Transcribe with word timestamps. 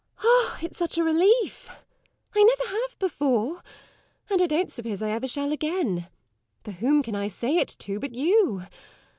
Oh, 0.23 0.57
it's 0.63 0.79
such 0.79 0.97
a 0.97 1.03
relief! 1.03 1.69
I 2.35 2.41
never 2.41 2.63
have 2.75 2.97
before, 2.97 3.61
and 4.31 4.41
I 4.41 4.47
don't 4.47 4.71
suppose 4.71 5.03
I 5.03 5.11
ever 5.11 5.27
shall 5.27 5.51
again 5.51 6.07
for 6.63 6.71
whom 6.71 7.03
can 7.03 7.13
I 7.15 7.27
say 7.27 7.57
it 7.57 7.75
to 7.77 7.99
but 7.99 8.15
you? 8.15 8.65